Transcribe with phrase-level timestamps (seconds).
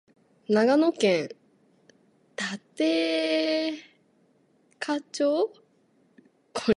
[0.49, 1.29] 長野県
[2.75, 3.73] 立
[4.79, 5.53] 科町